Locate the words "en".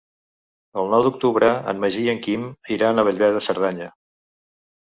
1.73-1.83, 2.15-2.23